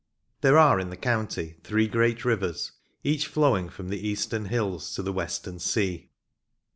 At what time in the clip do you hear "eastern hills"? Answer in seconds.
4.07-4.95